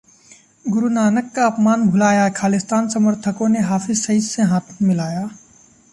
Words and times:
गुरु 0.65 0.87
नानक 0.89 1.29
का 1.35 1.45
अपमान 1.45 1.83
भुलाया, 1.89 2.27
खालिस्तान 2.29 2.89
समर्थकों 2.89 3.49
ने 3.49 3.59
हाफिज 3.61 4.01
सईद 4.05 4.23
से 4.23 4.43
हाथ 4.43 4.81
मिलाया! 4.81 5.29